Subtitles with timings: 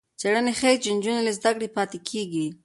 [0.19, 2.45] څېړنه ښيي چې نجونې له زده کړې پاتې کېږي.